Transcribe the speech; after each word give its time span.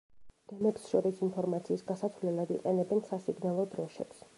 გემებს 0.53 0.87
შორის 0.93 1.21
ინფორმაციის 1.29 1.85
გასაცვლელად 1.93 2.55
იყენებენ 2.59 3.09
სასიგნალო 3.13 3.73
დროშებს. 3.77 4.29